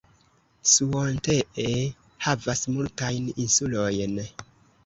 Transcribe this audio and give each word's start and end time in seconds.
Suontee 0.69 1.67
havas 2.29 2.65
multajn 2.77 3.31
insulojn. 3.45 4.19